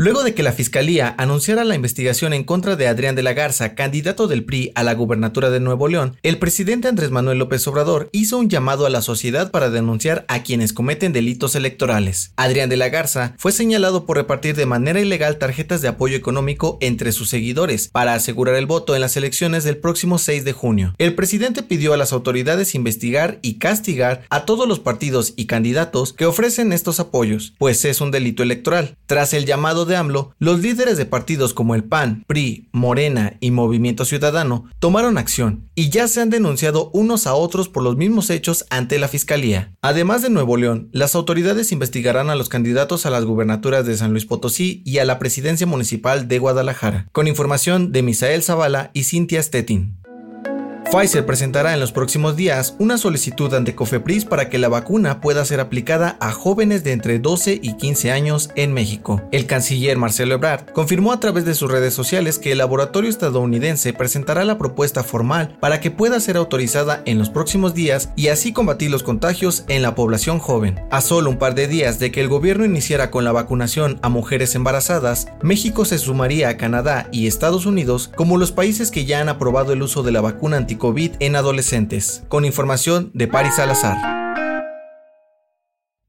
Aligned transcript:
Luego 0.00 0.22
de 0.22 0.32
que 0.32 0.44
la 0.44 0.52
Fiscalía 0.52 1.12
anunciara 1.18 1.64
la 1.64 1.74
investigación 1.74 2.32
en 2.32 2.44
contra 2.44 2.76
de 2.76 2.86
Adrián 2.86 3.16
de 3.16 3.24
la 3.24 3.32
Garza, 3.32 3.74
candidato 3.74 4.28
del 4.28 4.44
PRI 4.44 4.70
a 4.76 4.84
la 4.84 4.94
gubernatura 4.94 5.50
de 5.50 5.58
Nuevo 5.58 5.88
León, 5.88 6.16
el 6.22 6.38
presidente 6.38 6.86
Andrés 6.86 7.10
Manuel 7.10 7.38
López 7.38 7.66
Obrador 7.66 8.08
hizo 8.12 8.38
un 8.38 8.48
llamado 8.48 8.86
a 8.86 8.90
la 8.90 9.02
sociedad 9.02 9.50
para 9.50 9.70
denunciar 9.70 10.24
a 10.28 10.44
quienes 10.44 10.72
cometen 10.72 11.12
delitos 11.12 11.56
electorales. 11.56 12.32
Adrián 12.36 12.68
de 12.68 12.76
la 12.76 12.90
Garza 12.90 13.34
fue 13.38 13.50
señalado 13.50 14.06
por 14.06 14.18
repartir 14.18 14.54
de 14.54 14.66
manera 14.66 15.00
ilegal 15.00 15.36
tarjetas 15.36 15.82
de 15.82 15.88
apoyo 15.88 16.16
económico 16.16 16.78
entre 16.80 17.10
sus 17.10 17.28
seguidores 17.28 17.88
para 17.88 18.14
asegurar 18.14 18.54
el 18.54 18.66
voto 18.66 18.94
en 18.94 19.00
las 19.00 19.16
elecciones 19.16 19.64
del 19.64 19.78
próximo 19.78 20.18
6 20.18 20.44
de 20.44 20.52
junio. 20.52 20.94
El 20.98 21.16
presidente 21.16 21.64
pidió 21.64 21.92
a 21.92 21.96
las 21.96 22.12
autoridades 22.12 22.76
investigar 22.76 23.40
y 23.42 23.54
castigar 23.54 24.22
a 24.30 24.44
todos 24.44 24.68
los 24.68 24.78
partidos 24.78 25.32
y 25.34 25.46
candidatos 25.46 26.12
que 26.12 26.26
ofrecen 26.26 26.72
estos 26.72 27.00
apoyos, 27.00 27.54
pues 27.58 27.84
es 27.84 28.00
un 28.00 28.12
delito 28.12 28.44
electoral. 28.44 28.96
Tras 29.06 29.34
el 29.34 29.44
llamado 29.44 29.87
de 29.88 29.96
AMLO, 29.96 30.34
los 30.38 30.60
líderes 30.60 30.96
de 30.96 31.06
partidos 31.06 31.54
como 31.54 31.74
el 31.74 31.84
PAN, 31.84 32.24
PRI, 32.26 32.68
Morena 32.72 33.36
y 33.40 33.50
Movimiento 33.50 34.04
Ciudadano 34.04 34.66
tomaron 34.78 35.18
acción 35.18 35.68
y 35.74 35.90
ya 35.90 36.06
se 36.06 36.20
han 36.20 36.30
denunciado 36.30 36.90
unos 36.92 37.26
a 37.26 37.34
otros 37.34 37.68
por 37.68 37.82
los 37.82 37.96
mismos 37.96 38.30
hechos 38.30 38.66
ante 38.70 38.98
la 38.98 39.08
Fiscalía. 39.08 39.72
Además 39.82 40.22
de 40.22 40.30
Nuevo 40.30 40.56
León, 40.56 40.88
las 40.92 41.14
autoridades 41.14 41.72
investigarán 41.72 42.30
a 42.30 42.36
los 42.36 42.48
candidatos 42.48 43.06
a 43.06 43.10
las 43.10 43.24
gubernaturas 43.24 43.86
de 43.86 43.96
San 43.96 44.12
Luis 44.12 44.26
Potosí 44.26 44.82
y 44.84 44.98
a 44.98 45.04
la 45.04 45.18
presidencia 45.18 45.66
municipal 45.66 46.28
de 46.28 46.38
Guadalajara, 46.38 47.08
con 47.12 47.26
información 47.26 47.92
de 47.92 48.02
Misael 48.02 48.42
Zavala 48.42 48.90
y 48.94 49.04
Cintia 49.04 49.42
Stettin. 49.42 49.97
Pfizer 50.90 51.26
presentará 51.26 51.74
en 51.74 51.80
los 51.80 51.92
próximos 51.92 52.34
días 52.34 52.74
una 52.78 52.96
solicitud 52.96 53.52
ante 53.52 53.74
Cofepris 53.74 54.24
para 54.24 54.48
que 54.48 54.56
la 54.56 54.70
vacuna 54.70 55.20
pueda 55.20 55.44
ser 55.44 55.60
aplicada 55.60 56.16
a 56.18 56.32
jóvenes 56.32 56.82
de 56.82 56.92
entre 56.92 57.18
12 57.18 57.60
y 57.62 57.74
15 57.74 58.10
años 58.10 58.48
en 58.56 58.72
México. 58.72 59.20
El 59.30 59.44
canciller 59.44 59.98
Marcelo 59.98 60.36
Ebrard 60.36 60.72
confirmó 60.72 61.12
a 61.12 61.20
través 61.20 61.44
de 61.44 61.54
sus 61.54 61.70
redes 61.70 61.92
sociales 61.92 62.38
que 62.38 62.52
el 62.52 62.58
laboratorio 62.58 63.10
estadounidense 63.10 63.92
presentará 63.92 64.44
la 64.44 64.56
propuesta 64.56 65.04
formal 65.04 65.58
para 65.60 65.78
que 65.80 65.90
pueda 65.90 66.20
ser 66.20 66.38
autorizada 66.38 67.02
en 67.04 67.18
los 67.18 67.28
próximos 67.28 67.74
días 67.74 68.08
y 68.16 68.28
así 68.28 68.54
combatir 68.54 68.90
los 68.90 69.02
contagios 69.02 69.64
en 69.68 69.82
la 69.82 69.94
población 69.94 70.38
joven. 70.38 70.80
A 70.90 71.02
solo 71.02 71.28
un 71.28 71.36
par 71.36 71.54
de 71.54 71.68
días 71.68 71.98
de 71.98 72.10
que 72.12 72.22
el 72.22 72.28
gobierno 72.28 72.64
iniciara 72.64 73.10
con 73.10 73.24
la 73.24 73.32
vacunación 73.32 73.98
a 74.00 74.08
mujeres 74.08 74.54
embarazadas, 74.54 75.28
México 75.42 75.84
se 75.84 75.98
sumaría 75.98 76.48
a 76.48 76.56
Canadá 76.56 77.08
y 77.12 77.26
Estados 77.26 77.66
Unidos 77.66 78.10
como 78.16 78.38
los 78.38 78.52
países 78.52 78.90
que 78.90 79.04
ya 79.04 79.20
han 79.20 79.28
aprobado 79.28 79.74
el 79.74 79.82
uso 79.82 80.02
de 80.02 80.12
la 80.12 80.22
vacuna 80.22 80.56
anti 80.56 80.77
COVID 80.78 81.12
en 81.20 81.36
adolescentes, 81.36 82.22
con 82.28 82.44
información 82.44 83.10
de 83.14 83.28
Paris 83.28 83.56
Salazar. 83.56 84.18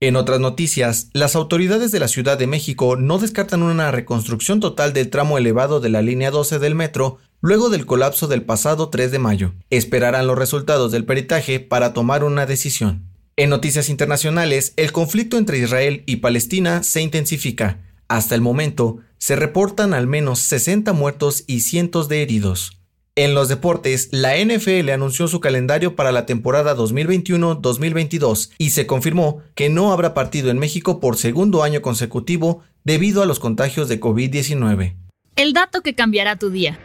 En 0.00 0.14
otras 0.14 0.38
noticias, 0.38 1.10
las 1.12 1.34
autoridades 1.34 1.90
de 1.90 1.98
la 1.98 2.06
Ciudad 2.06 2.38
de 2.38 2.46
México 2.46 2.94
no 2.94 3.18
descartan 3.18 3.64
una 3.64 3.90
reconstrucción 3.90 4.60
total 4.60 4.92
del 4.92 5.10
tramo 5.10 5.38
elevado 5.38 5.80
de 5.80 5.88
la 5.88 6.02
línea 6.02 6.30
12 6.30 6.60
del 6.60 6.76
metro 6.76 7.18
luego 7.40 7.68
del 7.68 7.84
colapso 7.84 8.28
del 8.28 8.42
pasado 8.42 8.90
3 8.90 9.10
de 9.10 9.18
mayo. 9.18 9.54
Esperarán 9.70 10.28
los 10.28 10.38
resultados 10.38 10.92
del 10.92 11.04
peritaje 11.04 11.58
para 11.58 11.94
tomar 11.94 12.22
una 12.22 12.46
decisión. 12.46 13.08
En 13.36 13.50
noticias 13.50 13.88
internacionales, 13.88 14.72
el 14.76 14.92
conflicto 14.92 15.36
entre 15.36 15.58
Israel 15.58 16.04
y 16.06 16.16
Palestina 16.16 16.84
se 16.84 17.02
intensifica. 17.02 17.80
Hasta 18.06 18.36
el 18.36 18.40
momento, 18.40 18.98
se 19.18 19.34
reportan 19.34 19.94
al 19.94 20.06
menos 20.06 20.38
60 20.38 20.92
muertos 20.92 21.42
y 21.48 21.60
cientos 21.60 22.08
de 22.08 22.22
heridos. 22.22 22.77
En 23.18 23.34
los 23.34 23.48
deportes, 23.48 24.10
la 24.12 24.36
NFL 24.36 24.90
anunció 24.90 25.26
su 25.26 25.40
calendario 25.40 25.96
para 25.96 26.12
la 26.12 26.24
temporada 26.24 26.76
2021-2022 26.76 28.50
y 28.58 28.70
se 28.70 28.86
confirmó 28.86 29.42
que 29.56 29.68
no 29.68 29.90
habrá 29.90 30.14
partido 30.14 30.52
en 30.52 30.58
México 30.60 31.00
por 31.00 31.16
segundo 31.16 31.64
año 31.64 31.82
consecutivo 31.82 32.62
debido 32.84 33.20
a 33.20 33.26
los 33.26 33.40
contagios 33.40 33.88
de 33.88 33.98
COVID-19. 33.98 34.94
El 35.34 35.52
dato 35.52 35.80
que 35.80 35.96
cambiará 35.96 36.36
tu 36.36 36.50
día. 36.50 36.78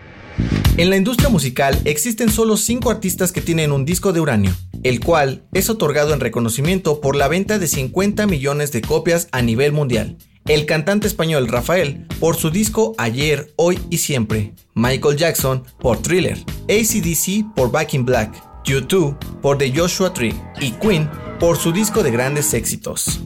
En 0.77 0.89
la 0.89 0.97
industria 0.97 1.29
musical 1.29 1.79
existen 1.85 2.31
solo 2.31 2.57
5 2.57 2.89
artistas 2.89 3.31
que 3.31 3.41
tienen 3.41 3.71
un 3.71 3.85
disco 3.85 4.11
de 4.11 4.19
uranio, 4.19 4.55
el 4.81 5.01
cual 5.01 5.43
es 5.53 5.69
otorgado 5.69 6.15
en 6.15 6.19
reconocimiento 6.19 6.99
por 6.99 7.15
la 7.15 7.27
venta 7.27 7.59
de 7.59 7.67
50 7.67 8.25
millones 8.25 8.71
de 8.71 8.81
copias 8.81 9.27
a 9.31 9.43
nivel 9.43 9.71
mundial 9.71 10.17
el 10.47 10.65
cantante 10.65 11.07
español 11.07 11.47
Rafael 11.47 12.05
por 12.19 12.35
su 12.35 12.49
disco 12.49 12.93
Ayer, 12.97 13.53
Hoy 13.55 13.79
y 13.89 13.97
Siempre, 13.97 14.53
Michael 14.73 15.17
Jackson 15.17 15.63
por 15.79 16.01
Thriller, 16.01 16.37
ACDC 16.63 17.53
por 17.55 17.71
Back 17.71 17.93
in 17.93 18.05
Black, 18.05 18.33
U2 18.65 19.17
por 19.41 19.57
The 19.57 19.71
Joshua 19.75 20.13
Tree 20.13 20.33
y 20.59 20.71
Queen 20.71 21.09
por 21.39 21.57
su 21.57 21.71
disco 21.71 22.03
de 22.03 22.11
grandes 22.11 22.53
éxitos. 22.53 23.21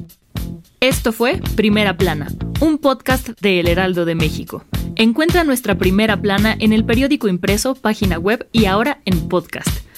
Esto 0.79 1.11
fue 1.11 1.41
Primera 1.55 1.97
Plana, 1.97 2.27
un 2.61 2.77
podcast 2.77 3.29
de 3.41 3.59
El 3.59 3.67
Heraldo 3.67 4.05
de 4.05 4.15
México. 4.15 4.63
Encuentra 4.95 5.43
nuestra 5.43 5.75
primera 5.75 6.21
plana 6.21 6.55
en 6.59 6.73
el 6.73 6.85
periódico 6.85 7.27
impreso, 7.27 7.75
página 7.75 8.17
web 8.19 8.47
y 8.51 8.65
ahora 8.65 9.01
en 9.05 9.27
podcast. 9.27 9.86